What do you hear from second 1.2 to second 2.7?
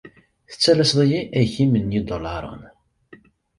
agim n yidulaṛen.